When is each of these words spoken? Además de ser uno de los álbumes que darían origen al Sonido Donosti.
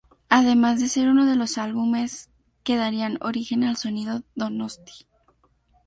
Además 0.29 0.79
de 0.79 0.87
ser 0.87 1.09
uno 1.09 1.27
de 1.27 1.35
los 1.35 1.59
álbumes 1.59 2.31
que 2.63 2.75
darían 2.75 3.19
origen 3.21 3.63
al 3.63 3.77
Sonido 3.77 4.23
Donosti. 4.33 5.05